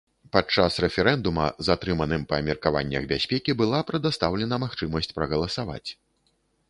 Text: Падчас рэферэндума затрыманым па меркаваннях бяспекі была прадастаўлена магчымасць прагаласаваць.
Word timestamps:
Падчас 0.35 0.77
рэферэндума 0.85 1.43
затрыманым 1.67 2.23
па 2.31 2.39
меркаваннях 2.47 3.03
бяспекі 3.13 3.55
была 3.61 3.83
прадастаўлена 3.91 4.55
магчымасць 4.65 5.15
прагаласаваць. 5.19 5.89